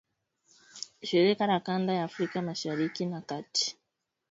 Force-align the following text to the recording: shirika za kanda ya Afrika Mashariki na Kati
shirika 1.03 1.47
za 1.47 1.59
kanda 1.59 1.93
ya 1.93 2.03
Afrika 2.03 2.41
Mashariki 2.41 3.05
na 3.05 3.21
Kati 3.21 3.77